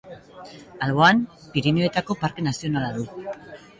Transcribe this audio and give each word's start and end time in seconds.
Alboan, 0.87 1.21
Pirinioetako 1.57 2.17
Parke 2.25 2.47
Nazionala 2.49 2.91
du. 2.97 3.07